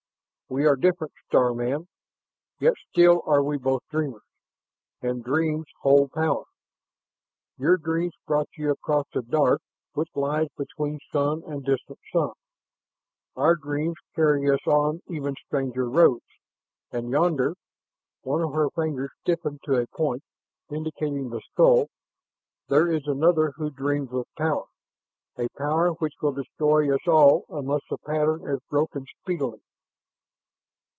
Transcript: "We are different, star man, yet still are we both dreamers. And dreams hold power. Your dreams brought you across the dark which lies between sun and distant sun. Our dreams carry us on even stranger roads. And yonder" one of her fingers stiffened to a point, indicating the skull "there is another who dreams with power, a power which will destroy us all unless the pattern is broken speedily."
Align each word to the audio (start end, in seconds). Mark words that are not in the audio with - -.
"We 0.53 0.65
are 0.65 0.75
different, 0.75 1.13
star 1.27 1.53
man, 1.53 1.87
yet 2.59 2.73
still 2.89 3.21
are 3.25 3.41
we 3.41 3.57
both 3.57 3.83
dreamers. 3.89 4.25
And 5.01 5.23
dreams 5.23 5.67
hold 5.81 6.11
power. 6.11 6.43
Your 7.57 7.77
dreams 7.77 8.15
brought 8.27 8.49
you 8.57 8.69
across 8.69 9.05
the 9.13 9.21
dark 9.21 9.61
which 9.93 10.09
lies 10.13 10.49
between 10.57 10.99
sun 11.09 11.41
and 11.47 11.63
distant 11.63 11.99
sun. 12.11 12.31
Our 13.37 13.55
dreams 13.55 13.95
carry 14.13 14.51
us 14.51 14.59
on 14.67 14.99
even 15.07 15.35
stranger 15.47 15.89
roads. 15.89 16.25
And 16.91 17.11
yonder" 17.11 17.55
one 18.23 18.41
of 18.41 18.51
her 18.51 18.69
fingers 18.71 19.11
stiffened 19.21 19.61
to 19.63 19.79
a 19.79 19.87
point, 19.87 20.21
indicating 20.69 21.29
the 21.29 21.39
skull 21.53 21.87
"there 22.67 22.91
is 22.91 23.07
another 23.07 23.51
who 23.55 23.69
dreams 23.71 24.09
with 24.09 24.27
power, 24.37 24.65
a 25.37 25.47
power 25.57 25.91
which 25.91 26.15
will 26.21 26.33
destroy 26.33 26.93
us 26.93 27.07
all 27.07 27.45
unless 27.47 27.83
the 27.89 27.97
pattern 27.99 28.45
is 28.45 28.59
broken 28.69 29.05
speedily." 29.21 29.61